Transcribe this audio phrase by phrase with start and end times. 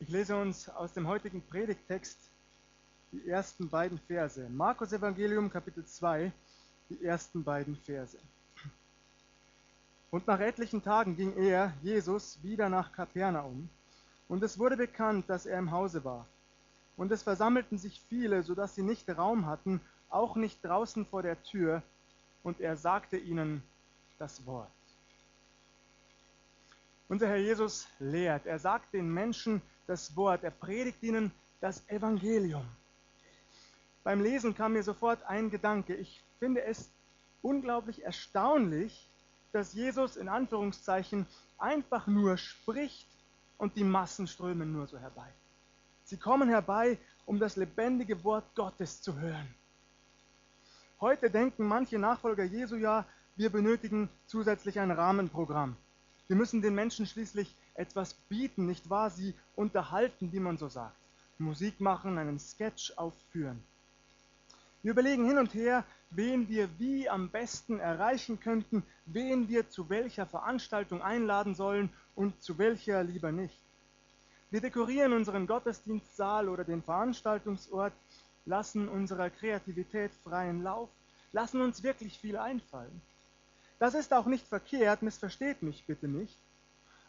[0.00, 2.18] Ich lese uns aus dem heutigen Predigttext
[3.10, 4.48] die ersten beiden Verse.
[4.48, 6.30] Markus Evangelium Kapitel 2,
[6.88, 8.16] die ersten beiden Verse.
[10.12, 13.68] Und nach etlichen Tagen ging er, Jesus, wieder nach Kapernaum.
[14.28, 16.26] Und es wurde bekannt, dass er im Hause war.
[16.96, 19.80] Und es versammelten sich viele, so dass sie nicht Raum hatten,
[20.10, 21.82] auch nicht draußen vor der Tür.
[22.44, 23.64] Und er sagte ihnen
[24.18, 24.70] das Wort.
[27.08, 28.46] Unser Herr Jesus lehrt.
[28.46, 30.44] Er sagt den Menschen das Wort.
[30.44, 32.64] Er predigt ihnen das Evangelium.
[34.04, 35.94] Beim Lesen kam mir sofort ein Gedanke.
[35.94, 36.90] Ich finde es
[37.42, 39.08] unglaublich erstaunlich,
[39.52, 41.26] dass Jesus in Anführungszeichen
[41.58, 43.08] einfach nur spricht
[43.56, 45.28] und die Massen strömen nur so herbei.
[46.04, 49.54] Sie kommen herbei, um das lebendige Wort Gottes zu hören.
[51.00, 53.04] Heute denken manche Nachfolger Jesu ja,
[53.36, 55.76] wir benötigen zusätzlich ein Rahmenprogramm.
[56.28, 59.10] Wir müssen den Menschen schließlich etwas bieten, nicht wahr?
[59.10, 60.96] Sie unterhalten, wie man so sagt.
[61.38, 63.62] Musik machen, einen Sketch aufführen.
[64.82, 69.88] Wir überlegen hin und her, wen wir wie am besten erreichen könnten, wen wir zu
[69.88, 73.58] welcher Veranstaltung einladen sollen und zu welcher lieber nicht.
[74.50, 77.92] Wir dekorieren unseren Gottesdienstsaal oder den Veranstaltungsort,
[78.44, 80.88] lassen unserer Kreativität freien Lauf,
[81.32, 83.02] lassen uns wirklich viel einfallen.
[83.78, 86.36] Das ist auch nicht verkehrt, missversteht mich bitte nicht.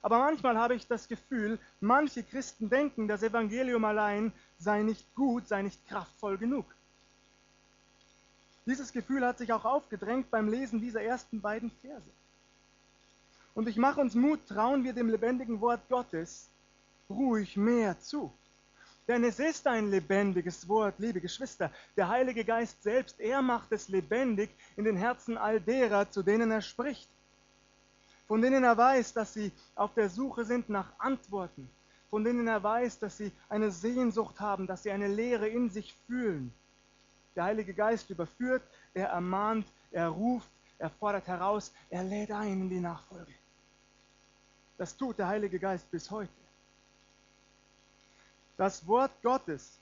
[0.01, 5.47] Aber manchmal habe ich das Gefühl, manche Christen denken, das Evangelium allein sei nicht gut,
[5.47, 6.65] sei nicht kraftvoll genug.
[8.65, 12.09] Dieses Gefühl hat sich auch aufgedrängt beim Lesen dieser ersten beiden Verse.
[13.55, 16.49] Und ich mache uns Mut, trauen wir dem lebendigen Wort Gottes
[17.09, 18.31] ruhig mehr zu.
[19.09, 21.71] Denn es ist ein lebendiges Wort, liebe Geschwister.
[21.97, 26.51] Der Heilige Geist selbst, er macht es lebendig in den Herzen all derer, zu denen
[26.51, 27.09] er spricht.
[28.27, 31.67] Von denen er weiß, dass sie auf der Suche sind nach Antworten.
[32.11, 35.95] Von denen er weiß, dass sie eine Sehnsucht haben, dass sie eine Leere in sich
[36.05, 36.53] fühlen.
[37.35, 38.61] Der Heilige Geist überführt,
[38.93, 43.33] er ermahnt, er ruft, er fordert heraus, er lädt ein in die Nachfolge.
[44.77, 46.29] Das tut der Heilige Geist bis heute.
[48.59, 49.79] Das Wort Gottes,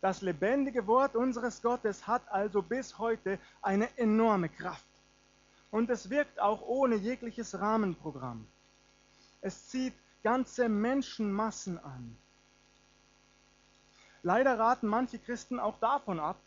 [0.00, 4.88] das lebendige Wort unseres Gottes hat also bis heute eine enorme Kraft.
[5.70, 8.46] Und es wirkt auch ohne jegliches Rahmenprogramm.
[9.42, 9.92] Es zieht
[10.22, 12.16] ganze Menschenmassen an.
[14.22, 16.38] Leider raten manche Christen auch davon ab,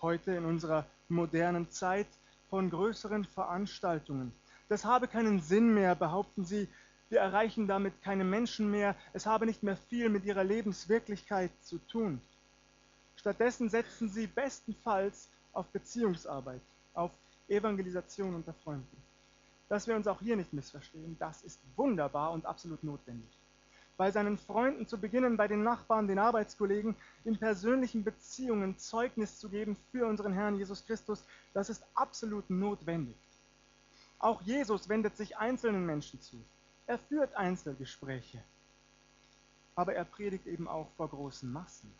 [0.00, 2.08] heute in unserer modernen Zeit,
[2.50, 4.32] von größeren Veranstaltungen.
[4.68, 6.68] Das habe keinen Sinn mehr, behaupten sie,
[7.12, 11.76] wir erreichen damit keine Menschen mehr, es habe nicht mehr viel mit ihrer Lebenswirklichkeit zu
[11.86, 12.22] tun.
[13.16, 16.62] Stattdessen setzen sie bestenfalls auf Beziehungsarbeit,
[16.94, 17.10] auf
[17.48, 18.96] Evangelisation unter Freunden.
[19.68, 23.28] Dass wir uns auch hier nicht missverstehen, das ist wunderbar und absolut notwendig.
[23.98, 26.96] Bei seinen Freunden zu beginnen, bei den Nachbarn, den Arbeitskollegen,
[27.26, 31.22] in persönlichen Beziehungen Zeugnis zu geben für unseren Herrn Jesus Christus,
[31.52, 33.16] das ist absolut notwendig.
[34.18, 36.42] Auch Jesus wendet sich einzelnen Menschen zu.
[36.92, 38.44] Er führt Einzelgespräche,
[39.76, 41.90] aber er predigt eben auch vor großen Massen.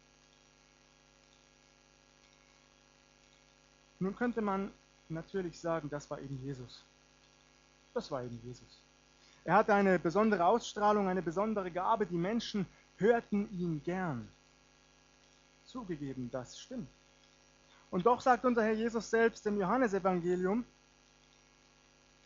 [4.00, 4.70] Nun könnte man
[5.08, 6.84] natürlich sagen, das war eben Jesus.
[7.94, 8.82] Das war eben Jesus.
[9.46, 12.04] Er hatte eine besondere Ausstrahlung, eine besondere Gabe.
[12.04, 12.66] Die Menschen
[12.98, 14.28] hörten ihn gern.
[15.64, 16.90] Zugegeben, das stimmt.
[17.90, 20.66] Und doch sagt unser Herr Jesus selbst im Johannesevangelium,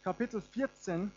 [0.03, 1.13] Kapitel 14,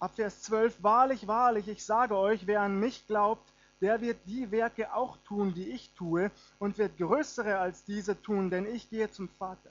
[0.00, 4.50] Ab Vers 12, wahrlich, wahrlich, ich sage euch, wer an mich glaubt, der wird die
[4.50, 9.10] Werke auch tun, die ich tue, und wird größere als diese tun, denn ich gehe
[9.10, 9.70] zum Vater.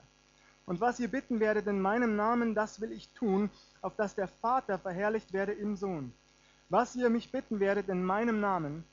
[0.65, 3.49] Und was ihr bitten werdet in meinem Namen, das will ich tun,
[3.81, 6.13] auf dass der Vater verherrlicht werde im Sohn.
[6.67, 8.83] Was ihr mich bitten werdet in meinem Namen,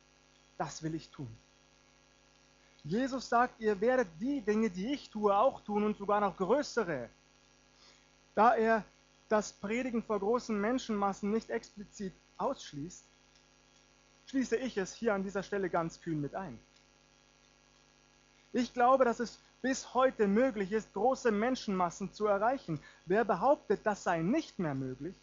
[0.57, 1.37] das will ich tun.
[2.85, 7.09] Jesus sagt, ihr werdet die Dinge, die ich tue, auch tun und sogar noch größere.
[8.37, 8.85] Da er
[9.35, 13.05] das Predigen vor großen Menschenmassen nicht explizit ausschließt,
[14.29, 16.57] schließe ich es hier an dieser Stelle ganz kühn mit ein.
[18.53, 22.81] Ich glaube, dass es bis heute möglich ist, große Menschenmassen zu erreichen.
[23.07, 25.17] Wer behauptet, das sei nicht mehr möglich,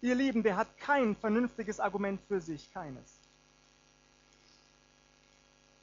[0.00, 3.20] ihr Lieben, der hat kein vernünftiges Argument für sich, keines.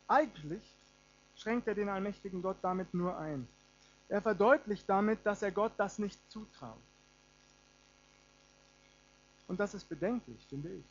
[0.10, 0.76] Eigentlich
[1.38, 3.48] schränkt er den allmächtigen Gott damit nur ein.
[4.10, 6.76] Er verdeutlicht damit, dass er Gott das nicht zutraut.
[9.50, 10.86] Und das ist bedenklich, finde ich.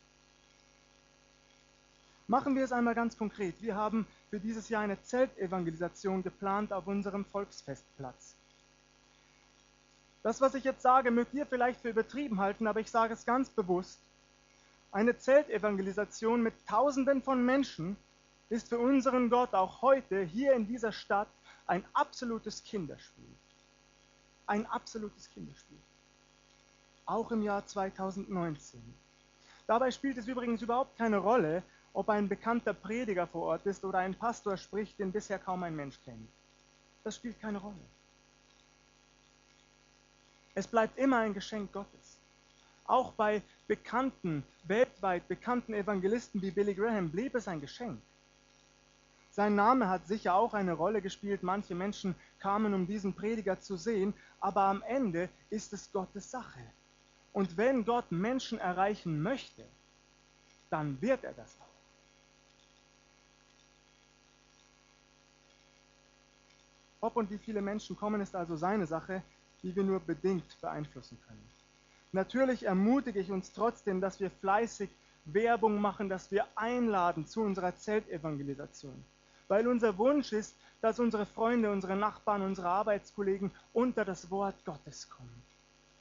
[2.27, 3.55] Machen wir es einmal ganz konkret.
[3.61, 8.35] Wir haben für dieses Jahr eine Zeltevangelisation geplant auf unserem Volksfestplatz.
[10.23, 13.25] Das, was ich jetzt sage, mögt ihr vielleicht für übertrieben halten, aber ich sage es
[13.25, 14.01] ganz bewusst.
[14.91, 17.95] Eine Zeltevangelisation mit Tausenden von Menschen
[18.49, 21.29] ist für unseren Gott auch heute hier in dieser Stadt
[21.65, 23.33] ein absolutes Kinderspiel.
[24.47, 25.77] Ein absolutes Kinderspiel.
[27.09, 28.79] Auch im Jahr 2019.
[29.65, 33.97] Dabei spielt es übrigens überhaupt keine Rolle, ob ein bekannter Prediger vor Ort ist oder
[33.97, 36.29] ein Pastor spricht, den bisher kaum ein Mensch kennt.
[37.03, 37.81] Das spielt keine Rolle.
[40.53, 42.19] Es bleibt immer ein Geschenk Gottes.
[42.85, 47.99] Auch bei bekannten, weltweit bekannten Evangelisten wie Billy Graham blieb es ein Geschenk.
[49.31, 51.41] Sein Name hat sicher auch eine Rolle gespielt.
[51.41, 56.59] Manche Menschen kamen, um diesen Prediger zu sehen, aber am Ende ist es Gottes Sache.
[57.33, 59.65] Und wenn Gott Menschen erreichen möchte,
[60.69, 61.65] dann wird er das auch.
[67.01, 69.23] Ob und wie viele Menschen kommen, ist also seine Sache,
[69.63, 71.49] die wir nur bedingt beeinflussen können.
[72.11, 74.89] Natürlich ermutige ich uns trotzdem, dass wir fleißig
[75.25, 79.03] Werbung machen, dass wir einladen zu unserer Zeltevangelisation.
[79.47, 85.09] Weil unser Wunsch ist, dass unsere Freunde, unsere Nachbarn, unsere Arbeitskollegen unter das Wort Gottes
[85.09, 85.38] kommen.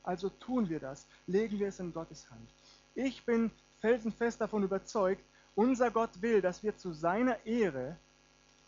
[0.08, 2.48] Also tun wir das, legen wir es in Gottes Hand.
[2.94, 3.50] Ich bin
[3.82, 5.22] felsenfest davon überzeugt,
[5.54, 7.94] unser Gott will, dass wir zu seiner Ehre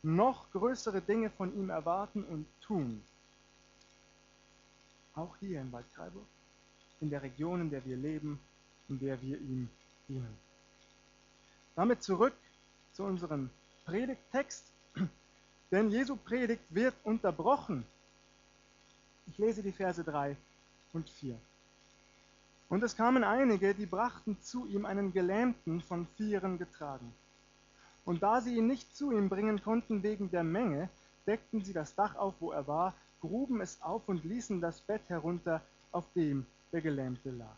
[0.02, 3.02] noch größere Dinge von ihm erwarten und tun.
[5.14, 6.26] Auch hier in Waldkraiburg,
[7.00, 8.38] in der Region, in der wir leben,
[8.90, 9.70] in der wir ihm
[10.10, 10.36] dienen.
[11.74, 12.34] Damit zurück
[12.92, 13.48] zu unserem
[13.86, 14.66] Predigttext,
[15.70, 17.86] denn Jesu Predigt wird unterbrochen.
[19.26, 20.36] Ich lese die Verse 3
[20.92, 21.38] und 4.
[22.68, 27.12] Und es kamen einige, die brachten zu ihm einen Gelähmten von Vieren getragen.
[28.04, 30.88] Und da sie ihn nicht zu ihm bringen konnten wegen der Menge,
[31.26, 35.02] deckten sie das Dach auf, wo er war, gruben es auf und ließen das Bett
[35.08, 37.56] herunter, auf dem der Gelähmte lag.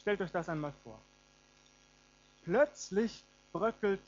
[0.00, 1.00] Stellt euch das einmal vor.
[2.44, 4.00] Plötzlich bröckelt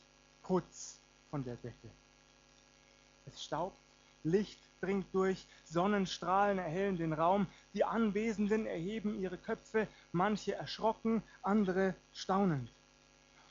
[0.43, 1.01] Putz
[1.31, 1.91] von der Decke.
[3.27, 3.77] Es staubt,
[4.23, 11.95] Licht dringt durch, Sonnenstrahlen erhellen den Raum, die Anwesenden erheben ihre Köpfe, manche erschrocken, andere
[12.13, 12.71] staunend.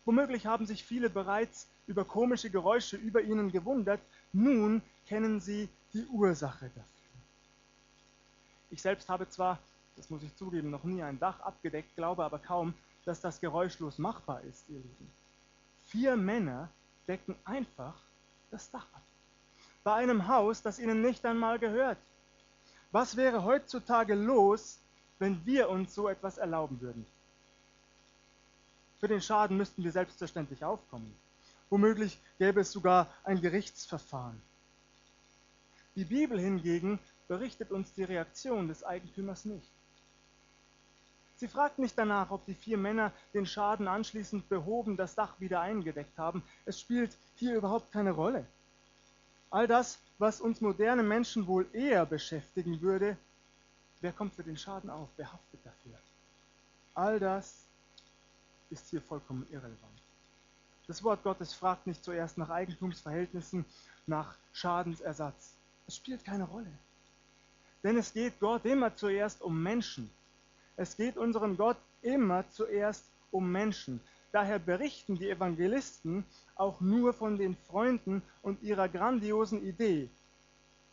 [0.06, 4.02] Womöglich haben sich viele bereits über komische Geräusche über ihnen gewundert,
[4.32, 6.84] nun kennen sie die Ursache dafür.
[8.70, 9.60] Ich selbst habe zwar,
[9.96, 12.74] das muss ich zugeben, noch nie ein Dach abgedeckt, glaube aber kaum,
[13.06, 15.12] dass das geräuschlos machbar ist, ihr Lieben.
[15.86, 16.70] Vier Männer
[17.08, 17.96] decken einfach
[18.52, 19.07] das Dach ab.
[19.88, 21.98] Bei einem Haus, das ihnen nicht einmal gehört.
[22.92, 24.82] Was wäre heutzutage los,
[25.18, 27.06] wenn wir uns so etwas erlauben würden?
[29.00, 31.16] Für den Schaden müssten wir selbstverständlich aufkommen.
[31.70, 34.42] Womöglich gäbe es sogar ein Gerichtsverfahren.
[35.96, 37.00] Die Bibel hingegen
[37.30, 39.72] berichtet uns die Reaktion des Eigentümers nicht.
[41.38, 45.62] Sie fragt nicht danach, ob die vier Männer den Schaden anschließend behoben, das Dach wieder
[45.62, 46.44] eingedeckt haben.
[46.66, 48.46] Es spielt hier überhaupt keine Rolle.
[49.50, 53.18] All das, was uns moderne Menschen wohl eher beschäftigen würde,
[54.02, 55.98] wer kommt für den Schaden auf, wer haftet dafür?
[56.94, 57.64] All das
[58.70, 60.02] ist hier vollkommen irrelevant.
[60.88, 63.66] Das Wort Gottes fragt nicht zuerst nach Eigentumsverhältnissen,
[64.06, 65.54] nach Schadensersatz.
[65.86, 66.72] Es spielt keine Rolle.
[67.84, 70.10] Denn es geht Gott immer zuerst um Menschen.
[70.76, 74.00] Es geht unserem Gott immer zuerst um Menschen.
[74.32, 80.10] Daher berichten die Evangelisten auch nur von den Freunden und ihrer grandiosen Idee.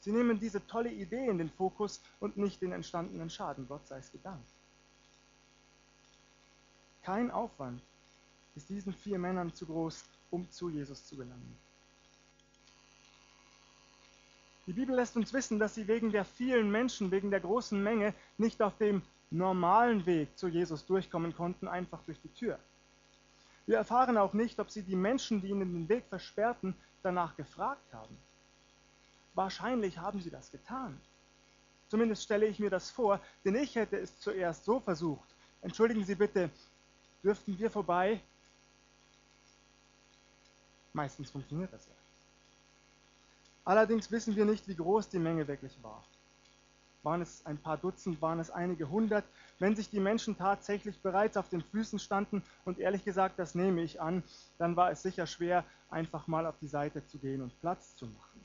[0.00, 3.66] Sie nehmen diese tolle Idee in den Fokus und nicht den entstandenen Schaden.
[3.66, 4.48] Gott sei es gedankt.
[7.02, 7.82] Kein Aufwand
[8.54, 11.58] ist diesen vier Männern zu groß, um zu Jesus zu gelangen.
[14.66, 18.14] Die Bibel lässt uns wissen, dass sie wegen der vielen Menschen, wegen der großen Menge
[18.38, 22.58] nicht auf dem normalen Weg zu Jesus durchkommen konnten, einfach durch die Tür.
[23.66, 27.92] Wir erfahren auch nicht, ob sie die Menschen, die ihnen den Weg versperrten, danach gefragt
[27.92, 28.16] haben.
[29.34, 31.00] Wahrscheinlich haben sie das getan.
[31.88, 35.34] Zumindest stelle ich mir das vor, denn ich hätte es zuerst so versucht.
[35.62, 36.50] Entschuldigen Sie bitte,
[37.22, 38.20] dürften wir vorbei.
[40.92, 41.92] Meistens funktioniert das ja.
[43.64, 46.04] Allerdings wissen wir nicht, wie groß die Menge wirklich war.
[47.04, 49.24] Waren es ein paar Dutzend, waren es einige hundert?
[49.58, 53.82] Wenn sich die Menschen tatsächlich bereits auf den Füßen standen, und ehrlich gesagt, das nehme
[53.82, 54.24] ich an,
[54.58, 58.06] dann war es sicher schwer, einfach mal auf die Seite zu gehen und Platz zu
[58.06, 58.44] machen.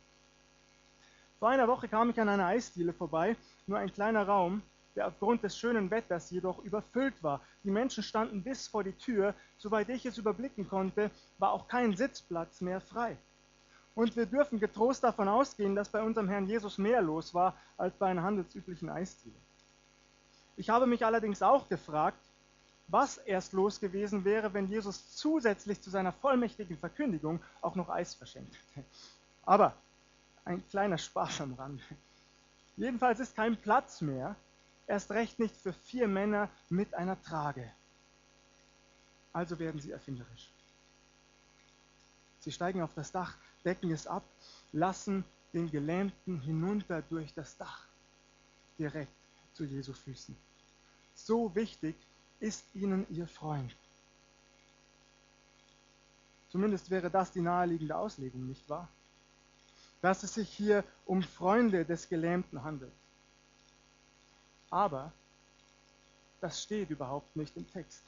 [1.40, 4.62] Vor einer Woche kam ich an einer Eisdiele vorbei, nur ein kleiner Raum,
[4.98, 7.40] der aufgrund des schönen Wetters jedoch überfüllt war.
[7.64, 11.96] Die Menschen standen bis vor die Tür, soweit ich es überblicken konnte, war auch kein
[11.96, 13.16] Sitzplatz mehr frei.
[13.96, 17.96] Und wir dürfen getrost davon ausgehen, dass bei unserem Herrn Jesus mehr los war als
[17.98, 19.36] bei einer handelsüblichen Eisdiele.
[20.56, 22.20] Ich habe mich allerdings auch gefragt,
[22.88, 28.16] was erst los gewesen wäre, wenn Jesus zusätzlich zu seiner vollmächtigen Verkündigung auch noch Eis
[28.16, 28.88] verschenkt hätte.
[29.46, 29.76] Aber
[30.46, 31.84] ein kleiner Spaß am Rande.
[32.78, 34.36] Jedenfalls ist kein Platz mehr,
[34.88, 37.72] erst recht nicht für vier Männer mit einer Trage.
[39.34, 40.52] Also werden sie erfinderisch.
[42.40, 43.36] Sie steigen auf das Dach,
[43.66, 44.24] decken es ab,
[44.72, 45.24] lassen
[45.54, 47.88] den Gelähmten hinunter durch das Dach,
[48.78, 49.12] direkt
[49.54, 50.36] zu Jesu Füßen.
[51.14, 51.96] So wichtig
[52.40, 53.76] ist ihnen ihr Freund.
[56.50, 58.90] Zumindest wäre das die naheliegende Auslegung, nicht wahr?
[60.02, 62.94] Dass es sich hier um Freunde des Gelähmten handelt.
[64.70, 65.12] Aber
[66.42, 68.04] das steht überhaupt nicht im Text.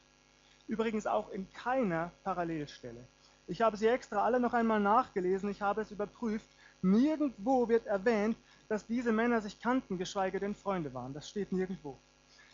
[0.67, 3.05] Übrigens auch in keiner Parallelstelle.
[3.47, 6.47] Ich habe sie extra alle noch einmal nachgelesen, ich habe es überprüft.
[6.81, 8.37] Nirgendwo wird erwähnt,
[8.69, 11.13] dass diese Männer sich kannten, geschweige denn Freunde waren.
[11.13, 11.97] Das steht nirgendwo.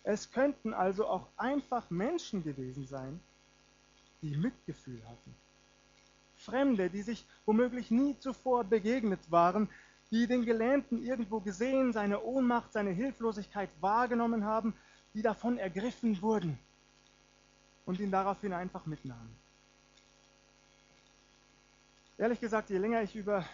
[0.03, 3.19] Es könnten also auch einfach Menschen gewesen sein,
[4.21, 5.35] die Mitgefühl hatten.
[6.37, 9.69] Fremde, die sich womöglich nie zuvor begegnet waren,
[10.11, 14.73] die den Gelähmten irgendwo gesehen, seine Ohnmacht, seine Hilflosigkeit wahrgenommen haben,
[15.13, 16.57] die davon ergriffen wurden
[17.85, 19.35] und ihn daraufhin einfach mitnahmen.
[22.17, 23.45] Ehrlich gesagt, je länger ich über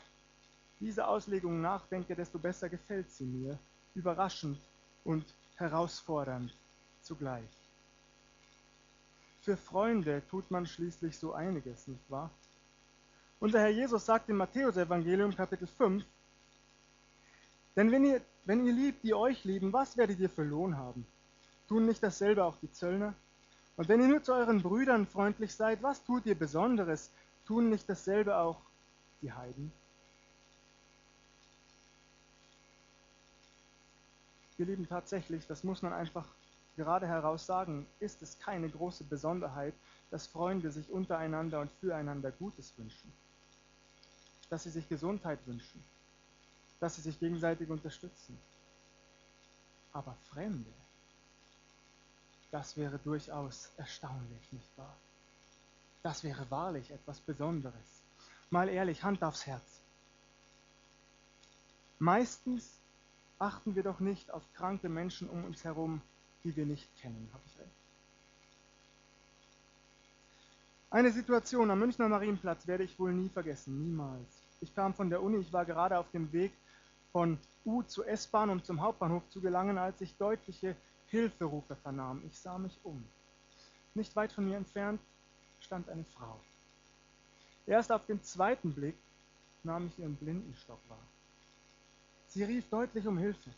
[0.79, 3.60] diese Auslegung nachdenke, desto besser gefällt sie mir,
[3.93, 4.58] überraschend
[5.03, 6.55] und herausfordernd
[7.01, 7.50] zugleich.
[9.41, 12.32] Für Freunde tut man schließlich so einiges, nicht wahr?
[13.41, 16.05] Unser Herr Jesus sagt im Matthäusevangelium Kapitel 5,
[17.75, 21.05] denn wenn ihr, wenn ihr liebt, die euch lieben, was werdet ihr für Lohn haben?
[21.67, 23.13] Tun nicht dasselbe auch die Zöllner?
[23.75, 27.12] Und wenn ihr nur zu euren Brüdern freundlich seid, was tut ihr Besonderes?
[27.45, 28.62] Tun nicht dasselbe auch
[29.21, 29.71] die Heiden?
[34.57, 36.27] Ihr Lieben, tatsächlich, das muss man einfach
[36.77, 39.73] gerade heraus sagen, ist es keine große Besonderheit,
[40.09, 43.12] dass Freunde sich untereinander und füreinander Gutes wünschen,
[44.50, 45.83] dass sie sich Gesundheit wünschen,
[46.79, 48.38] dass sie sich gegenseitig unterstützen.
[49.91, 50.73] Aber Fremde,
[52.51, 54.95] das wäre durchaus erstaunlich, nicht wahr?
[56.03, 58.03] Das wäre wahrlich etwas Besonderes.
[58.50, 59.81] Mal ehrlich, Hand aufs Herz.
[61.98, 62.77] Meistens
[63.39, 66.01] achten wir doch nicht auf kranke Menschen um uns herum,
[66.43, 67.29] die wir nicht kennen.
[67.31, 67.72] Habe ich recht?
[70.91, 74.43] Eine Situation am Münchner Marienplatz werde ich wohl nie vergessen, niemals.
[74.60, 76.51] Ich kam von der Uni, ich war gerade auf dem Weg
[77.13, 80.75] von U zu S-Bahn, um zum Hauptbahnhof zu gelangen, als ich deutliche
[81.07, 82.22] Hilferufe vernahm.
[82.27, 83.03] Ich sah mich um.
[83.93, 85.00] Nicht weit von mir entfernt
[85.63, 86.39] stand eine Frau.
[87.65, 88.96] Erst auf den zweiten Blick
[89.63, 91.08] nahm ich ihren Blindenstock wahr.
[92.27, 93.50] Sie rief deutlich um Hilfe.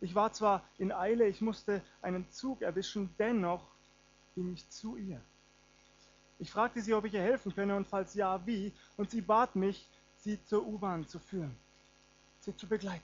[0.00, 3.62] Ich war zwar in Eile, ich musste einen Zug erwischen, dennoch
[4.34, 5.20] ging ich zu ihr.
[6.38, 9.56] Ich fragte sie, ob ich ihr helfen könne und falls ja, wie, und sie bat
[9.56, 9.88] mich,
[10.18, 11.56] sie zur U-Bahn zu führen,
[12.40, 13.02] sie zu begleiten.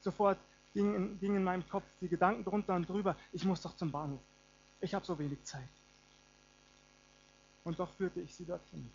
[0.00, 0.38] Sofort
[0.74, 3.90] gingen in, ging in meinem Kopf die Gedanken drunter und drüber, ich muss doch zum
[3.90, 4.20] Bahnhof.
[4.80, 5.68] Ich habe so wenig Zeit.
[7.64, 8.90] Und doch führte ich sie dorthin,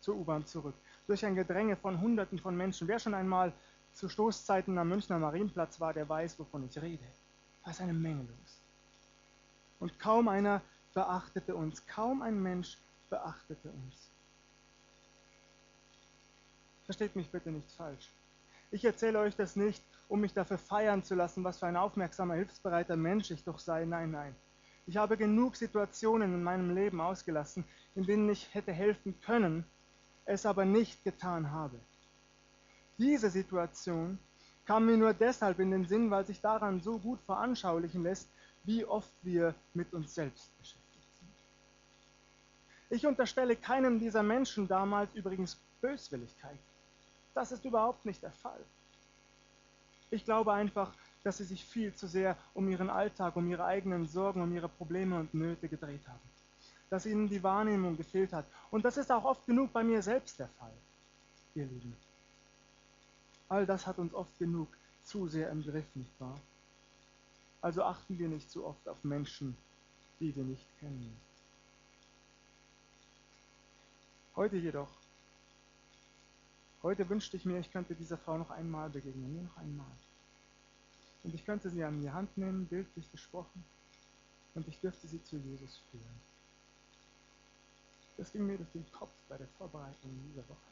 [0.00, 0.74] zur U-Bahn zurück,
[1.06, 2.88] durch ein Gedränge von Hunderten von Menschen.
[2.88, 3.52] Wer schon einmal
[3.92, 7.04] zu Stoßzeiten am Münchner Marienplatz war, der weiß, wovon ich rede.
[7.64, 8.60] Da ist eine Menge los.
[9.78, 12.78] Und kaum einer beachtete uns, kaum ein Mensch
[13.10, 14.10] beachtete uns.
[16.84, 18.10] Versteht mich bitte nicht falsch.
[18.70, 22.34] Ich erzähle euch das nicht, um mich dafür feiern zu lassen, was für ein aufmerksamer,
[22.34, 23.84] hilfsbereiter Mensch ich doch sei.
[23.84, 24.34] Nein, nein.
[24.86, 27.64] Ich habe genug Situationen in meinem Leben ausgelassen,
[27.94, 29.64] in denen ich hätte helfen können,
[30.26, 31.78] es aber nicht getan habe.
[32.98, 34.18] Diese Situation
[34.66, 38.28] kam mir nur deshalb in den Sinn, weil sich daran so gut veranschaulichen lässt,
[38.64, 41.28] wie oft wir mit uns selbst beschäftigt sind.
[42.90, 46.58] Ich unterstelle keinem dieser Menschen damals übrigens Böswilligkeit.
[47.34, 48.64] Das ist überhaupt nicht der Fall.
[50.10, 50.92] Ich glaube einfach,
[51.24, 54.68] dass sie sich viel zu sehr um ihren Alltag, um ihre eigenen Sorgen, um ihre
[54.68, 56.20] Probleme und Nöte gedreht haben.
[56.90, 58.44] Dass ihnen die Wahrnehmung gefehlt hat.
[58.70, 60.72] Und das ist auch oft genug bei mir selbst der Fall,
[61.54, 61.96] ihr Lieben.
[63.48, 64.68] All das hat uns oft genug
[65.02, 66.38] zu sehr im Griff, nicht wahr?
[67.62, 69.56] Also achten wir nicht zu oft auf Menschen,
[70.20, 71.16] die wir nicht kennen.
[74.36, 74.90] Heute jedoch,
[76.82, 79.90] heute wünschte ich mir, ich könnte dieser Frau noch einmal begegnen, nur noch einmal.
[81.24, 83.64] Und ich könnte sie an die Hand nehmen, bildlich gesprochen,
[84.54, 86.20] und ich dürfte sie zu Jesus führen.
[88.16, 90.70] Das ging mir durch den Kopf bei der Vorbereitung dieser Woche.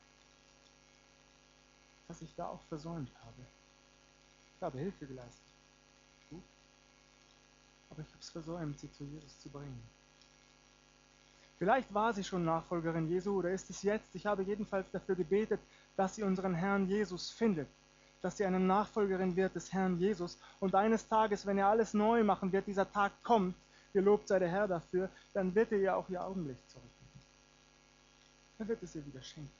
[2.07, 3.47] Was ich da auch versäumt habe.
[4.57, 5.43] Ich habe Hilfe geleistet.
[6.31, 6.43] Gut.
[7.91, 9.83] Aber ich habe es versäumt, sie zu Jesus zu bringen.
[11.59, 14.15] Vielleicht war sie schon Nachfolgerin Jesu oder ist es jetzt.
[14.15, 15.61] Ich habe jedenfalls dafür gebetet,
[15.97, 17.69] dass sie unseren Herrn Jesus findet,
[18.23, 20.39] dass sie eine Nachfolgerin wird des Herrn Jesus.
[20.61, 23.55] Und eines Tages, wenn er alles neu machen wird, dieser Tag kommt,
[23.93, 26.93] gelobt sei der Herr dafür, dann wird er ihr auch ihr Augenlicht zurückgeben.
[28.59, 29.51] Er wird es ihr wieder schenken.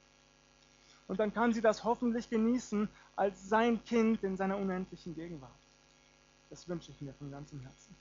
[1.07, 5.51] Und dann kann sie das hoffentlich genießen als sein Kind in seiner unendlichen Gegenwart.
[6.49, 7.95] Das wünsche ich mir von ganzem Herzen.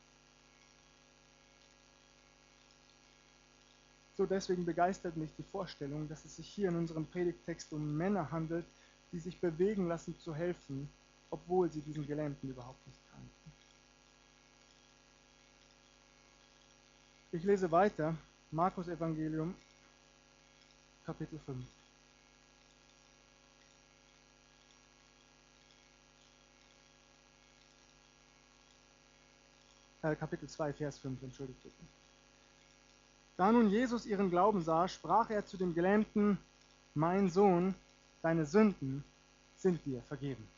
[4.16, 8.30] So deswegen begeistert mich die Vorstellung, dass es sich hier in unserem Predigtext um Männer
[8.30, 8.66] handelt,
[9.12, 10.88] die sich bewegen lassen zu helfen,
[11.30, 13.52] obwohl sie diesen Gelähmten überhaupt nicht kannten.
[17.32, 18.16] Ich lese weiter,
[18.50, 19.54] Markus Evangelium,
[21.04, 21.64] Kapitel 5.
[30.02, 31.76] Äh, Kapitel 2, Vers 5, entschuldigt bitte.
[33.36, 36.38] Da nun Jesus ihren Glauben sah, sprach er zu dem Gelähmten,
[36.94, 37.74] mein Sohn,
[38.22, 39.04] deine Sünden
[39.56, 40.48] sind dir vergeben.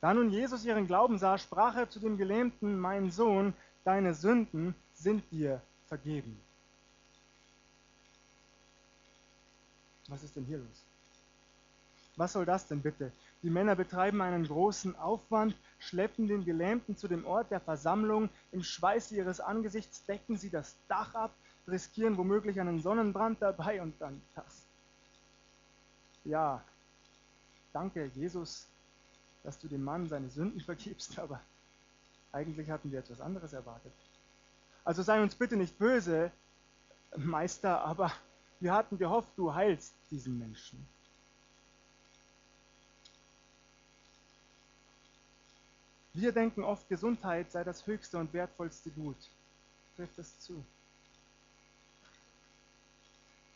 [0.00, 3.54] Da nun Jesus ihren Glauben sah, sprach er zu dem Gelähmten, mein Sohn,
[3.84, 6.40] deine Sünden sind dir vergeben.
[10.08, 10.84] Was ist denn hier los?
[12.16, 13.12] Was soll das denn bitte?
[13.42, 18.62] Die Männer betreiben einen großen Aufwand, schleppen den Gelähmten zu dem Ort der Versammlung, im
[18.62, 21.34] Schweiße ihres Angesichts decken sie das Dach ab,
[21.68, 24.65] riskieren womöglich einen Sonnenbrand dabei und dann das.
[26.26, 26.60] Ja,
[27.72, 28.66] danke Jesus,
[29.44, 31.40] dass du dem Mann seine Sünden vergibst, aber
[32.32, 33.92] eigentlich hatten wir etwas anderes erwartet.
[34.84, 36.32] Also sei uns bitte nicht böse,
[37.16, 38.12] Meister, aber
[38.58, 40.86] wir hatten gehofft, du heilst diesen Menschen.
[46.12, 49.16] Wir denken oft, Gesundheit sei das höchste und wertvollste Gut.
[49.96, 50.64] Trifft es zu?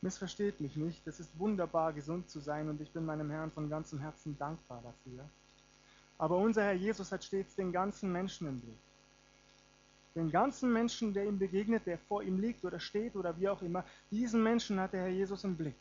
[0.02, 3.68] Missversteht mich nicht, es ist wunderbar, gesund zu sein und ich bin meinem Herrn von
[3.68, 5.28] ganzem Herzen dankbar dafür.
[6.16, 8.78] Aber unser Herr Jesus hat stets den ganzen Menschen im Blick.
[10.14, 13.60] Den ganzen Menschen, der ihm begegnet, der vor ihm liegt oder steht oder wie auch
[13.60, 15.76] immer, diesen Menschen hat der Herr Jesus im Blick.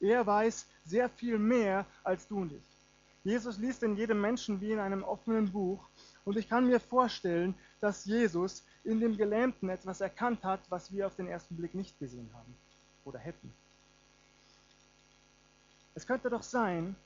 [0.00, 2.76] Er weiß sehr viel mehr als du und ich.
[3.22, 5.88] Jesus liest in jedem Menschen wie in einem offenen Buch.
[6.24, 11.06] Und ich kann mir vorstellen, dass Jesus in dem Gelähmten etwas erkannt hat, was wir
[11.06, 12.52] auf den ersten Blick nicht gesehen haben
[13.04, 13.52] oder hätten.
[15.94, 16.96] Es könnte doch sein,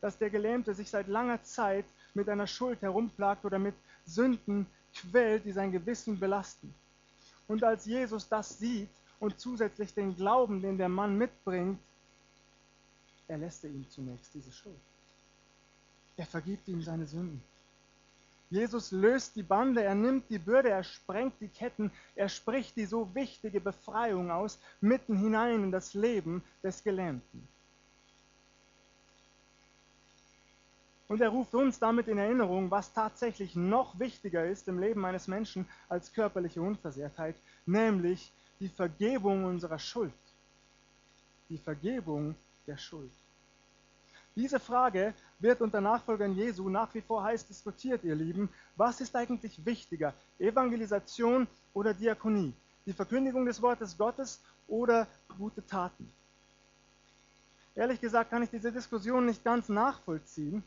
[0.00, 3.74] dass der Gelähmte sich seit langer Zeit mit einer Schuld herumplagt oder mit
[4.06, 6.74] Sünden quält, die sein Gewissen belasten.
[7.48, 11.78] Und als Jesus das sieht und zusätzlich den Glauben, den der Mann mitbringt,
[13.28, 14.80] erlässt er ihm zunächst diese Schuld.
[16.16, 17.42] Er vergibt ihm seine Sünden.
[18.50, 22.84] Jesus löst die Bande, er nimmt die Bürde, er sprengt die Ketten, er spricht die
[22.84, 27.46] so wichtige Befreiung aus, mitten hinein in das Leben des Gelähmten.
[31.06, 35.28] Und er ruft uns damit in Erinnerung, was tatsächlich noch wichtiger ist im Leben eines
[35.28, 37.36] Menschen als körperliche Unversehrtheit,
[37.66, 40.12] nämlich die Vergebung unserer Schuld.
[41.48, 42.34] Die Vergebung
[42.66, 43.10] der Schuld.
[44.36, 48.48] Diese Frage wird unter Nachfolgern Jesu nach wie vor heiß diskutiert, ihr Lieben.
[48.76, 52.52] Was ist eigentlich wichtiger, Evangelisation oder Diakonie?
[52.86, 56.10] Die Verkündigung des Wortes Gottes oder gute Taten?
[57.74, 60.62] Ehrlich gesagt kann ich diese Diskussion nicht ganz nachvollziehen.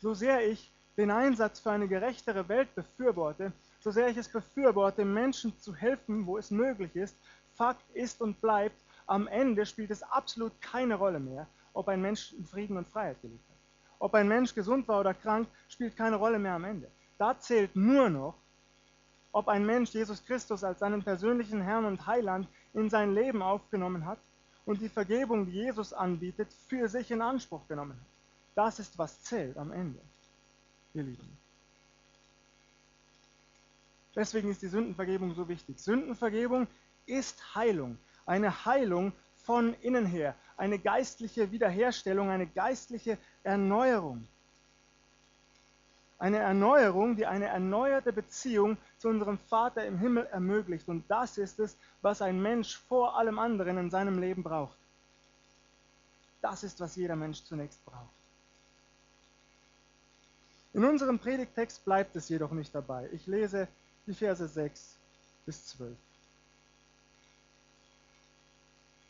[0.00, 5.04] So sehr ich den Einsatz für eine gerechtere Welt befürworte, so sehr ich es befürworte,
[5.04, 7.16] Menschen zu helfen, wo es möglich ist,
[7.54, 12.32] Fakt ist und bleibt, am Ende spielt es absolut keine Rolle mehr, ob ein Mensch
[12.32, 13.56] in Frieden und Freiheit gelebt hat.
[13.98, 16.90] Ob ein Mensch gesund war oder krank, spielt keine Rolle mehr am Ende.
[17.18, 18.34] Da zählt nur noch,
[19.32, 24.06] ob ein Mensch Jesus Christus als seinen persönlichen Herrn und Heiland in sein Leben aufgenommen
[24.06, 24.18] hat
[24.64, 28.06] und die Vergebung, die Jesus anbietet, für sich in Anspruch genommen hat.
[28.54, 30.00] Das ist, was zählt am Ende,
[30.94, 31.38] ihr Lieben.
[34.14, 35.78] Deswegen ist die Sündenvergebung so wichtig.
[35.78, 36.66] Sündenvergebung
[37.04, 37.98] ist Heilung.
[38.24, 39.12] Eine Heilung
[39.46, 44.26] von innen her eine geistliche Wiederherstellung, eine geistliche Erneuerung.
[46.18, 50.88] Eine Erneuerung, die eine erneuerte Beziehung zu unserem Vater im Himmel ermöglicht.
[50.88, 54.76] Und das ist es, was ein Mensch vor allem anderen in seinem Leben braucht.
[56.40, 58.14] Das ist, was jeder Mensch zunächst braucht.
[60.72, 63.08] In unserem Predigtext bleibt es jedoch nicht dabei.
[63.12, 63.68] Ich lese
[64.06, 64.96] die Verse 6
[65.44, 65.96] bis 12.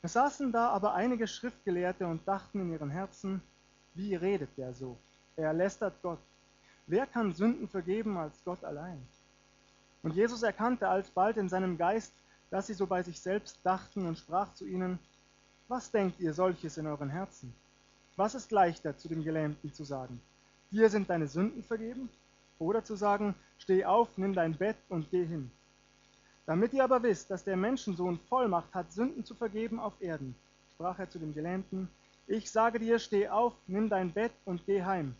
[0.07, 3.43] Es saßen da aber einige Schriftgelehrte und dachten in ihren Herzen,
[3.95, 4.97] wie redet der so?
[5.35, 6.21] Er lästert Gott.
[6.87, 9.05] Wer kann Sünden vergeben als Gott allein?
[10.05, 12.13] Und Jesus erkannte alsbald in seinem Geist,
[12.51, 15.01] dass sie so bei sich selbst dachten und sprach zu ihnen,
[15.67, 17.53] was denkt ihr solches in euren Herzen?
[18.15, 20.23] Was ist leichter zu dem Gelähmten zu sagen,
[20.71, 22.09] dir sind deine Sünden vergeben?
[22.61, 25.51] Oder zu sagen, steh auf, nimm dein Bett und geh hin.
[26.47, 30.37] Damit ihr aber wisst, dass der Menschensohn Vollmacht hat, Sünden zu vergeben auf Erden,
[30.75, 31.89] sprach er zu dem Gelähmten,
[32.29, 35.15] ich sage dir, steh auf, nimm dein Bett und geh heim.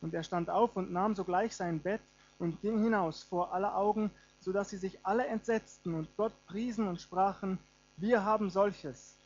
[0.00, 2.00] Und er stand auf und nahm sogleich sein Bett
[2.38, 6.88] und ging hinaus vor aller Augen, so dass sie sich alle entsetzten und Gott priesen
[6.88, 7.58] und sprachen,
[7.96, 9.16] wir haben solches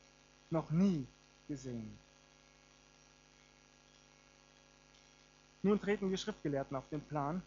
[0.51, 1.07] noch nie
[1.49, 1.99] gesehen.
[5.62, 7.42] Nun treten die Schriftgelehrten auf den Plan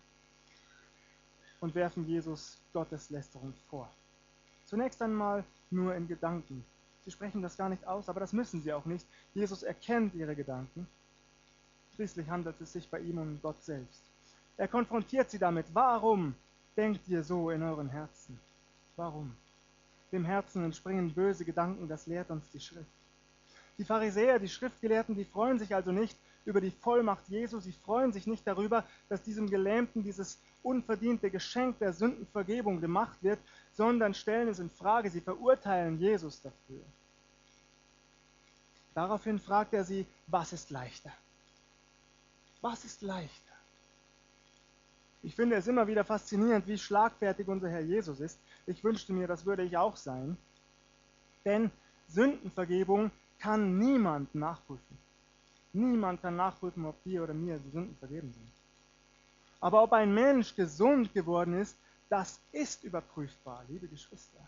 [1.59, 3.89] und werfen Jesus Gottes Lästerung vor.
[4.65, 6.63] Zunächst einmal nur in Gedanken.
[7.01, 9.05] Sie sprechen das gar nicht aus, aber das müssen sie auch nicht.
[9.33, 10.87] Jesus erkennt ihre Gedanken.
[11.95, 14.03] Schließlich handelt es sich bei ihm um Gott selbst.
[14.57, 15.65] Er konfrontiert sie damit.
[15.73, 16.35] Warum
[16.77, 18.39] denkt ihr so in euren Herzen?
[18.95, 19.35] Warum?
[20.11, 22.89] Dem Herzen entspringen böse Gedanken, das lehrt uns die Schrift.
[23.77, 26.17] Die Pharisäer, die Schriftgelehrten, die freuen sich also nicht
[26.49, 31.79] über die Vollmacht Jesu, sie freuen sich nicht darüber, dass diesem Gelähmten dieses unverdiente Geschenk
[31.79, 33.39] der Sündenvergebung gemacht wird,
[33.73, 36.81] sondern stellen es in Frage, sie verurteilen Jesus dafür.
[38.93, 41.13] Daraufhin fragt er sie, was ist leichter?
[42.61, 43.53] Was ist leichter?
[45.21, 48.39] Ich finde es immer wieder faszinierend, wie schlagfertig unser Herr Jesus ist.
[48.65, 50.37] Ich wünschte mir, das würde ich auch sein.
[51.45, 51.71] Denn
[52.07, 54.97] Sündenvergebung kann niemand nachprüfen.
[55.73, 58.51] Niemand kann nachprüfen, ob dir oder mir die Sünden vergeben sind.
[59.59, 61.77] Aber ob ein Mensch gesund geworden ist,
[62.09, 64.39] das ist überprüfbar, liebe Geschwister.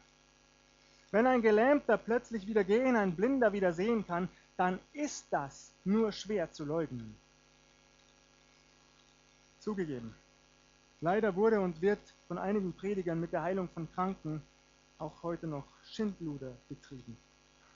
[1.12, 6.12] Wenn ein Gelähmter plötzlich wieder gehen, ein Blinder wieder sehen kann, dann ist das nur
[6.12, 7.16] schwer zu leugnen.
[9.60, 10.16] Zugegeben,
[11.02, 14.42] leider wurde und wird von einigen Predigern mit der Heilung von Kranken
[14.98, 17.18] auch heute noch Schindluder betrieben.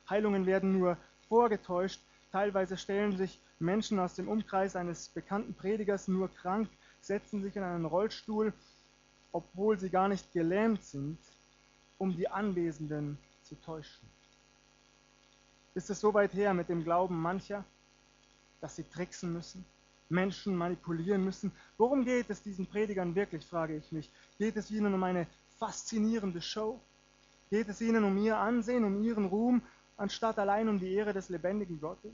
[0.09, 1.99] Heilungen werden nur vorgetäuscht.
[2.35, 6.67] Teilweise stellen sich Menschen aus dem Umkreis eines bekannten Predigers nur krank,
[6.99, 8.51] setzen sich in einen Rollstuhl,
[9.31, 11.17] obwohl sie gar nicht gelähmt sind,
[11.97, 14.09] um die Anwesenden zu täuschen.
[15.75, 17.63] Ist es so weit her mit dem Glauben mancher,
[18.59, 19.63] dass sie tricksen müssen,
[20.09, 21.53] Menschen manipulieren müssen?
[21.77, 24.11] Worum geht es diesen Predigern wirklich, frage ich mich.
[24.39, 25.25] Geht es ihnen um eine
[25.57, 26.81] faszinierende Show?
[27.49, 29.61] Geht es ihnen um ihr Ansehen, um ihren Ruhm,
[29.97, 32.13] anstatt allein um die Ehre des lebendigen Gottes?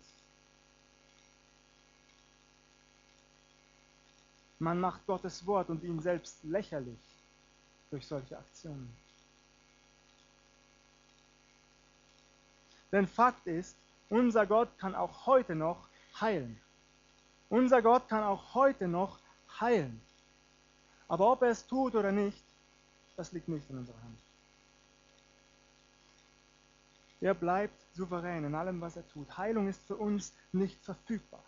[4.60, 7.00] Man macht Gottes Wort und ihn selbst lächerlich
[7.90, 8.96] durch solche Aktionen.
[12.92, 13.76] Denn Fakt ist,
[14.10, 15.88] unser Gott kann auch heute noch
[16.20, 16.60] heilen.
[17.50, 19.18] Unser Gott kann auch heute noch
[19.60, 20.00] heilen.
[21.08, 22.44] Aber ob er es tut oder nicht,
[23.18, 24.18] das liegt nicht in unserer Hand.
[27.22, 29.38] Er bleibt souverän in allem, was er tut.
[29.38, 31.44] Heilung ist für uns nicht verfügbar.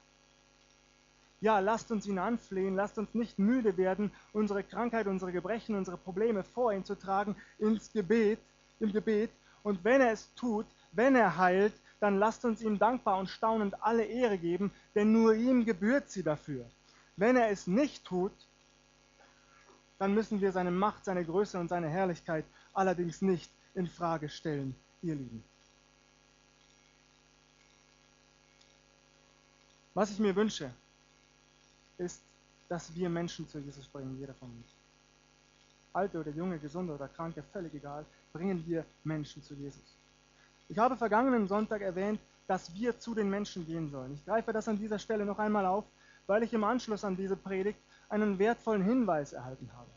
[1.41, 5.97] Ja, lasst uns ihn anflehen, lasst uns nicht müde werden, unsere Krankheit, unsere Gebrechen, unsere
[5.97, 8.39] Probleme vor ihn zu tragen ins Gebet,
[8.79, 9.31] im Gebet.
[9.63, 13.81] Und wenn er es tut, wenn er heilt, dann lasst uns ihm dankbar und staunend
[13.81, 16.69] alle Ehre geben, denn nur ihm gebührt sie dafür.
[17.17, 18.31] Wenn er es nicht tut,
[19.97, 24.75] dann müssen wir seine Macht, seine Größe und seine Herrlichkeit allerdings nicht in Frage stellen,
[25.01, 25.43] ihr Lieben.
[29.93, 30.71] Was ich mir wünsche,
[31.97, 32.21] ist,
[32.67, 34.67] dass wir Menschen zu Jesus bringen, jeder von uns.
[35.93, 39.83] Alte oder junge, gesunde oder kranke, völlig egal, bringen wir Menschen zu Jesus.
[40.69, 44.13] Ich habe vergangenen Sonntag erwähnt, dass wir zu den Menschen gehen sollen.
[44.15, 45.85] Ich greife das an dieser Stelle noch einmal auf,
[46.25, 47.79] weil ich im Anschluss an diese Predigt
[48.09, 49.89] einen wertvollen Hinweis erhalten habe.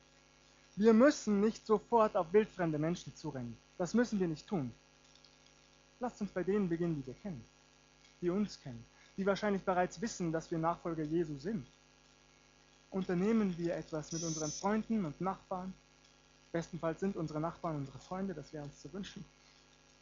[0.76, 3.56] Wir müssen nicht sofort auf wildfremde Menschen zurennen.
[3.78, 4.72] Das müssen wir nicht tun.
[6.00, 7.42] Lasst uns bei denen beginnen, die wir kennen,
[8.20, 8.84] die uns kennen,
[9.16, 11.66] die wahrscheinlich bereits wissen, dass wir Nachfolger Jesu sind.
[12.90, 15.72] Unternehmen wir etwas mit unseren Freunden und Nachbarn.
[16.52, 19.24] Bestenfalls sind unsere Nachbarn unsere Freunde, das wäre uns zu wünschen.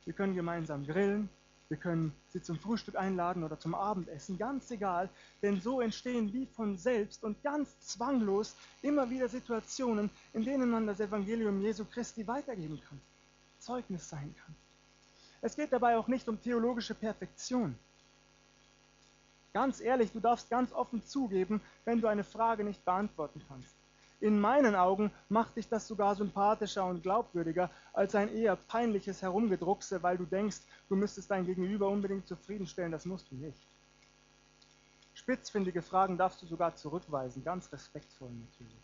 [0.05, 1.29] Wir können gemeinsam grillen,
[1.69, 5.09] wir können sie zum Frühstück einladen oder zum Abendessen, ganz egal,
[5.43, 10.87] denn so entstehen wie von selbst und ganz zwanglos immer wieder Situationen, in denen man
[10.87, 13.01] das Evangelium Jesu Christi weitergeben kann,
[13.59, 14.55] Zeugnis sein kann.
[15.41, 17.77] Es geht dabei auch nicht um theologische Perfektion.
[19.55, 23.73] Ganz ehrlich, du darfst ganz offen zugeben, wenn du eine Frage nicht beantworten kannst.
[24.21, 30.03] In meinen Augen macht dich das sogar sympathischer und glaubwürdiger als ein eher peinliches Herumgedruckse,
[30.03, 32.91] weil du denkst, du müsstest dein Gegenüber unbedingt zufriedenstellen.
[32.91, 33.65] Das musst du nicht.
[35.15, 38.83] spitzfindige Fragen darfst du sogar zurückweisen, ganz respektvoll natürlich.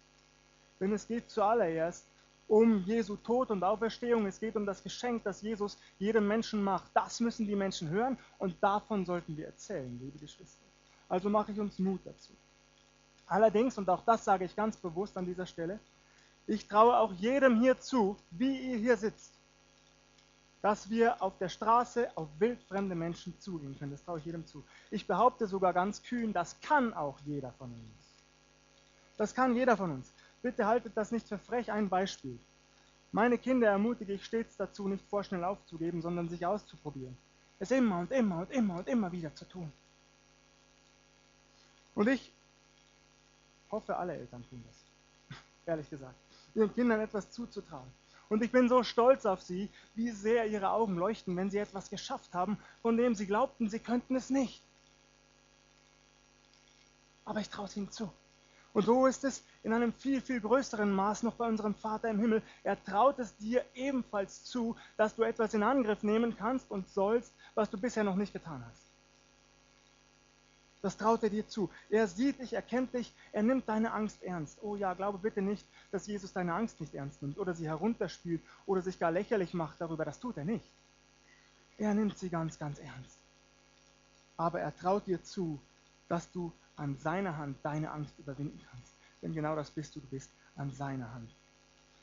[0.78, 2.06] Denn es geht zuallererst
[2.50, 4.26] um Jesu Tod und Auferstehung.
[4.26, 6.90] Es geht um das Geschenk, das Jesus jedem Menschen macht.
[6.94, 10.64] Das müssen die Menschen hören und davon sollten wir erzählen, liebe Geschwister.
[11.08, 12.32] Also mache ich uns Mut dazu.
[13.26, 15.78] Allerdings, und auch das sage ich ganz bewusst an dieser Stelle,
[16.48, 19.32] ich traue auch jedem hier zu, wie ihr hier sitzt,
[20.60, 23.92] dass wir auf der Straße auf wildfremde Menschen zugehen können.
[23.92, 24.64] Das traue ich jedem zu.
[24.90, 28.24] Ich behaupte sogar ganz kühn, das kann auch jeder von uns.
[29.16, 30.12] Das kann jeder von uns.
[30.42, 31.70] Bitte haltet das nicht für frech.
[31.70, 32.38] Ein Beispiel.
[33.12, 37.16] Meine Kinder ermutige ich stets dazu, nicht vorschnell aufzugeben, sondern sich auszuprobieren.
[37.58, 39.70] Es immer und immer und immer und immer wieder zu tun.
[41.94, 42.32] Und ich
[43.70, 45.38] hoffe, alle Eltern tun das.
[45.66, 46.14] Ehrlich gesagt.
[46.54, 47.90] Ihren Kindern etwas zuzutrauen.
[48.28, 51.90] Und ich bin so stolz auf sie, wie sehr ihre Augen leuchten, wenn sie etwas
[51.90, 54.62] geschafft haben, von dem sie glaubten, sie könnten es nicht.
[57.24, 58.10] Aber ich traue es ihnen zu.
[58.72, 62.18] Und so ist es in einem viel, viel größeren Maß noch bei unserem Vater im
[62.18, 62.42] Himmel.
[62.64, 67.34] Er traut es dir ebenfalls zu, dass du etwas in Angriff nehmen kannst und sollst,
[67.54, 68.90] was du bisher noch nicht getan hast.
[70.82, 71.68] Das traut er dir zu.
[71.90, 74.58] Er sieht dich, er kennt dich, er nimmt deine Angst ernst.
[74.62, 78.42] Oh ja, glaube bitte nicht, dass Jesus deine Angst nicht ernst nimmt oder sie herunterspielt
[78.64, 80.06] oder sich gar lächerlich macht darüber.
[80.06, 80.64] Das tut er nicht.
[81.76, 83.18] Er nimmt sie ganz, ganz ernst.
[84.38, 85.60] Aber er traut dir zu,
[86.08, 88.94] dass du an seiner Hand deine Angst überwinden kannst.
[89.22, 91.30] Denn genau das bist du, du bist an seiner Hand.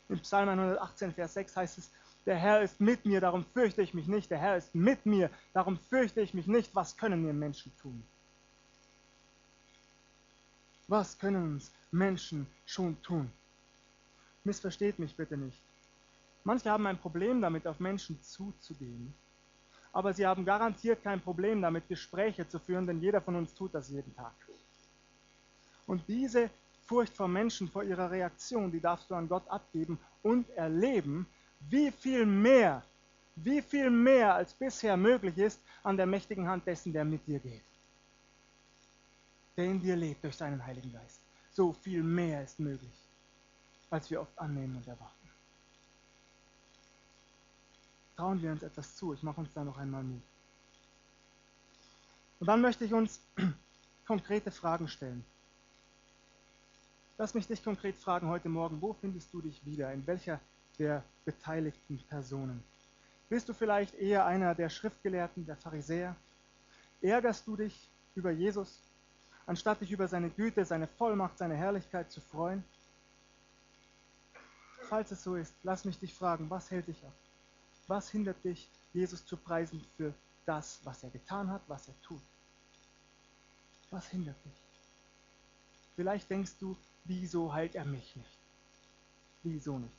[0.10, 1.92] Im Psalm 118, Vers 6 heißt es,
[2.26, 4.30] der Herr ist mit mir, darum fürchte ich mich nicht.
[4.30, 6.76] Der Herr ist mit mir, darum fürchte ich mich nicht.
[6.76, 8.04] Was können mir Menschen tun?
[10.88, 13.32] Was können uns Menschen schon tun?
[14.44, 15.62] Missversteht mich bitte nicht.
[16.44, 19.14] Manche haben ein Problem damit, auf Menschen zuzugehen.
[19.92, 23.74] Aber sie haben garantiert kein Problem damit, Gespräche zu führen, denn jeder von uns tut
[23.74, 24.34] das jeden Tag.
[25.86, 26.50] Und diese
[26.88, 31.28] Furcht vor Menschen, vor ihrer Reaktion, die darfst du an Gott abgeben und erleben,
[31.70, 32.84] wie viel mehr,
[33.36, 37.40] wie viel mehr als bisher möglich ist an der mächtigen Hand dessen, der mit dir
[37.40, 37.64] geht.
[39.58, 41.20] Der in dir lebt durch seinen Heiligen Geist.
[41.52, 43.10] So viel mehr ist möglich,
[43.90, 45.30] als wir oft annehmen und erwarten.
[48.16, 49.14] Trauen wir uns etwas zu.
[49.14, 50.22] Ich mache uns da noch einmal Mut.
[52.40, 53.20] Und dann möchte ich uns
[54.08, 55.26] konkrete Fragen stellen.
[57.20, 59.92] Lass mich dich konkret fragen heute Morgen, wo findest du dich wieder?
[59.92, 60.40] In welcher
[60.78, 62.64] der beteiligten Personen?
[63.28, 66.16] Bist du vielleicht eher einer der Schriftgelehrten, der Pharisäer?
[67.02, 68.84] Ärgerst du dich über Jesus,
[69.48, 72.64] anstatt dich über seine Güte, seine Vollmacht, seine Herrlichkeit zu freuen?
[74.88, 77.14] Falls es so ist, lass mich dich fragen, was hält dich ab?
[77.88, 80.14] Was hindert dich, Jesus zu preisen für
[80.46, 82.22] das, was er getan hat, was er tut?
[83.90, 84.64] Was hindert dich?
[85.96, 88.38] Vielleicht denkst du, Wieso heilt er mich nicht?
[89.44, 89.94] Wieso nicht?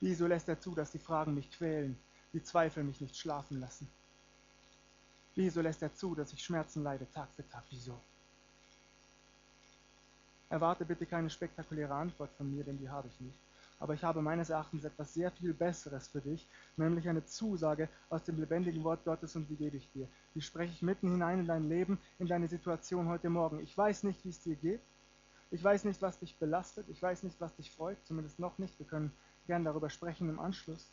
[0.00, 1.98] Wieso lässt er zu, dass die Fragen mich quälen,
[2.34, 3.88] die Zweifel mich nicht schlafen lassen?
[5.34, 7.64] Wieso lässt er zu, dass ich Schmerzen leide Tag für Tag?
[7.70, 7.98] Wieso?
[10.50, 13.38] Erwarte bitte keine spektakuläre Antwort von mir, denn die habe ich nicht.
[13.78, 18.22] Aber ich habe meines Erachtens etwas sehr viel Besseres für dich, nämlich eine Zusage aus
[18.24, 20.08] dem lebendigen Wort Gottes und die gebe ich dir.
[20.34, 23.60] Die spreche ich mitten hinein in dein Leben, in deine Situation heute Morgen.
[23.60, 24.80] Ich weiß nicht, wie es dir geht.
[25.50, 26.88] Ich weiß nicht, was dich belastet.
[26.88, 27.98] Ich weiß nicht, was dich freut.
[28.04, 28.78] Zumindest noch nicht.
[28.78, 29.12] Wir können
[29.46, 30.90] gern darüber sprechen im Anschluss.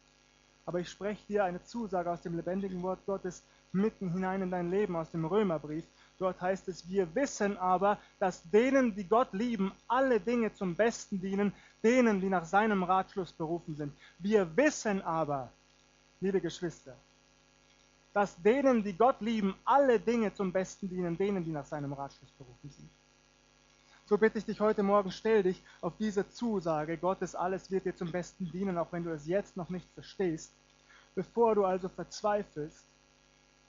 [0.66, 4.70] Aber ich spreche dir eine Zusage aus dem lebendigen Wort Gottes mitten hinein in dein
[4.70, 5.84] Leben, aus dem Römerbrief.
[6.20, 11.20] Dort heißt es, wir wissen aber, dass denen, die Gott lieben, alle Dinge zum Besten
[11.20, 11.52] dienen,
[11.84, 13.94] denen, die nach seinem Ratschluss berufen sind.
[14.20, 15.52] Wir wissen aber,
[16.22, 16.96] liebe Geschwister,
[18.14, 22.32] dass denen, die Gott lieben, alle Dinge zum Besten dienen, denen, die nach seinem Ratschluss
[22.32, 22.90] berufen sind.
[24.06, 26.98] So bitte ich dich heute Morgen, stell dich auf diese Zusage.
[26.98, 30.52] Gottes alles wird dir zum Besten dienen, auch wenn du es jetzt noch nicht verstehst.
[31.16, 32.84] Bevor du also verzweifelst,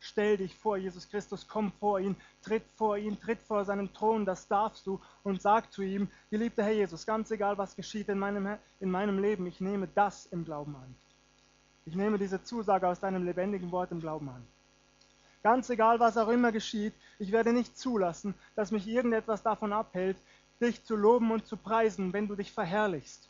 [0.01, 4.25] stell dich vor Jesus Christus, komm vor ihn, tritt vor ihn, tritt vor seinen Thron,
[4.25, 8.18] das darfst du und sag zu ihm, geliebter Herr Jesus, ganz egal was geschieht in
[8.18, 10.97] meinem, in meinem Leben, ich nehme das im Glauben an.
[11.87, 14.44] Ich nehme diese Zusage aus deinem lebendigen Wort im Glauben an.
[15.45, 20.17] Ganz egal, was auch immer geschieht, ich werde nicht zulassen, dass mich irgendetwas davon abhält,
[20.59, 23.29] dich zu loben und zu preisen, wenn du dich verherrlichst,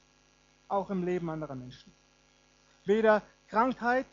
[0.69, 1.93] auch im Leben anderer Menschen.
[2.85, 4.07] Weder Krankheit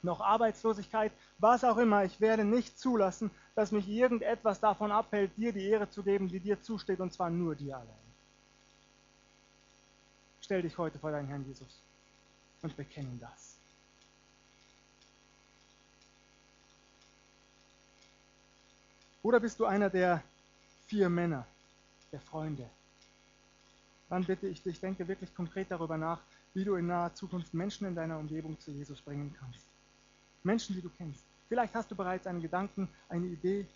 [0.00, 5.52] noch Arbeitslosigkeit, was auch immer, ich werde nicht zulassen, dass mich irgendetwas davon abhält, dir
[5.52, 8.04] die Ehre zu geben, die dir zusteht, und zwar nur dir allein.
[10.40, 11.82] Stell dich heute vor deinen Herrn Jesus
[12.62, 13.53] und bekenne das.
[19.24, 20.22] Oder bist du einer der
[20.86, 21.46] vier Männer,
[22.12, 22.68] der Freunde?
[24.10, 26.20] Dann bitte ich dich, denke wirklich konkret darüber nach,
[26.52, 29.66] wie du in naher Zukunft Menschen in deiner Umgebung zu Jesus bringen kannst.
[30.42, 31.24] Menschen, die du kennst.
[31.48, 33.66] Vielleicht hast du bereits einen Gedanken, eine Idee.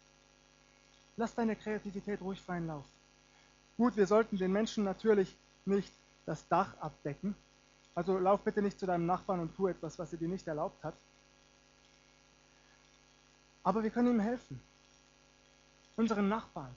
[1.16, 2.84] Lass deine Kreativität ruhig freien Lauf.
[3.78, 5.34] Gut, wir sollten den Menschen natürlich
[5.64, 5.92] nicht
[6.26, 7.34] das Dach abdecken.
[7.94, 10.84] Also lauf bitte nicht zu deinem Nachbarn und tu etwas, was er dir nicht erlaubt
[10.84, 10.94] hat.
[13.62, 14.61] Aber wir können ihm helfen.
[15.98, 16.72] Unseren Nachbarn.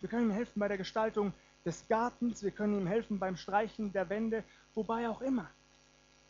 [0.00, 1.32] Wir können ihm helfen bei der Gestaltung
[1.64, 5.50] des Gartens, wir können ihm helfen beim Streichen der Wände, wobei auch immer.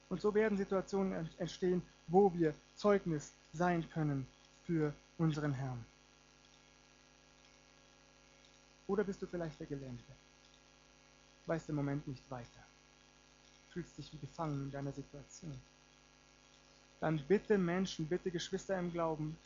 [0.09, 4.25] Und so werden Situationen entstehen, wo wir Zeugnis sein können
[4.67, 5.85] für unseren Herrn.
[8.87, 10.13] Oder bist du vielleicht der Gelähmte?
[11.47, 12.63] Weißt im Moment nicht weiter.
[13.71, 15.61] Fühlst dich wie gefangen in deiner Situation.
[17.01, 19.37] Dann bitte Menschen, bitte Geschwister im Glauben,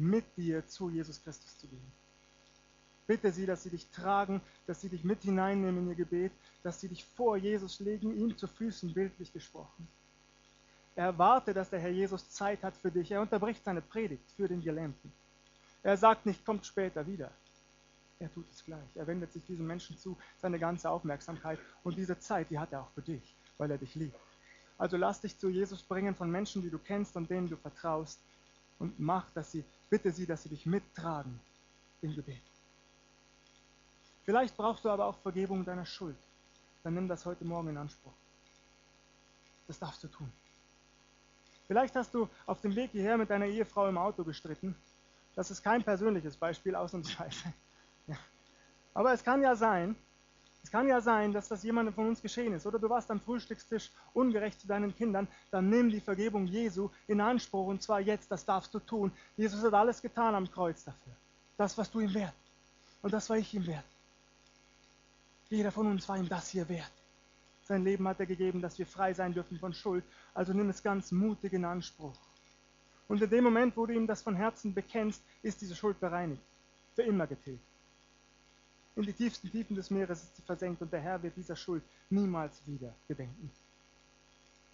[0.00, 1.92] mit dir zu Jesus Christus zu gehen.
[3.06, 6.32] Bitte sie, dass sie dich tragen, dass sie dich mit hineinnehmen in ihr Gebet,
[6.62, 9.88] dass sie dich vor Jesus legen, ihm zu Füßen bildlich gesprochen.
[10.94, 13.10] Erwarte, dass der Herr Jesus Zeit hat für dich.
[13.10, 15.12] Er unterbricht seine Predigt für den Gelähmten.
[15.82, 17.30] Er sagt nicht, kommt später wieder.
[18.18, 18.96] Er tut es gleich.
[18.96, 21.58] Er wendet sich diesen Menschen zu, seine ganze Aufmerksamkeit.
[21.82, 24.16] Und diese Zeit, die hat er auch für dich, weil er dich liebt.
[24.76, 28.20] Also lass dich zu Jesus bringen von Menschen, die du kennst und denen du vertraust.
[28.80, 31.38] Und mach, dass sie, bitte sie, dass sie dich mittragen
[32.02, 32.42] im Gebet.
[34.24, 36.16] Vielleicht brauchst du aber auch Vergebung deiner Schuld.
[36.82, 38.12] Dann nimm das heute Morgen in Anspruch.
[39.68, 40.32] Das darfst du tun.
[41.66, 44.74] Vielleicht hast du auf dem Weg hierher mit deiner Ehefrau im Auto gestritten.
[45.36, 47.52] Das ist kein persönliches Beispiel, ausnahmsweise.
[48.06, 48.16] Ja.
[48.94, 49.94] Aber es kann ja sein,
[50.62, 52.66] es kann ja sein, dass das jemandem von uns geschehen ist.
[52.66, 55.26] Oder du warst am Frühstückstisch ungerecht zu deinen Kindern.
[55.50, 58.30] Dann nimm die Vergebung Jesu in Anspruch und zwar jetzt.
[58.30, 59.10] Das darfst du tun.
[59.36, 61.14] Jesus hat alles getan am Kreuz dafür.
[61.56, 62.34] Das, was du ihm wert.
[63.02, 63.84] Und das war ich ihm wert.
[65.48, 66.92] Jeder von uns war ihm das hier wert.
[67.62, 70.04] Sein Leben hat er gegeben, dass wir frei sein dürfen von Schuld.
[70.34, 72.16] Also nimm es ganz mutig in Anspruch.
[73.08, 76.42] Und in dem Moment, wo du ihm das von Herzen bekennst, ist diese Schuld bereinigt.
[76.94, 77.64] Für immer getilgt.
[78.96, 81.82] In die tiefsten Tiefen des Meeres ist sie versenkt und der Herr wird dieser Schuld
[82.10, 83.50] niemals wieder gedenken.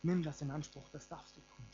[0.03, 1.67] Nimm das in Anspruch, das darfst du tun.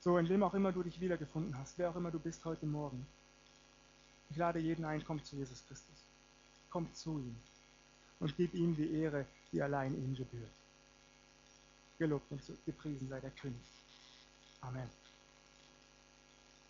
[0.00, 2.66] So, in wem auch immer du dich wiedergefunden hast, wer auch immer du bist heute
[2.66, 3.06] Morgen.
[4.30, 6.04] Ich lade jeden ein, komm zu Jesus Christus.
[6.70, 7.36] Komm zu ihm
[8.20, 10.52] und gib ihm die Ehre, die allein ihm gebührt.
[11.98, 13.60] Gelobt und gepriesen sei der König.
[14.60, 14.88] Amen.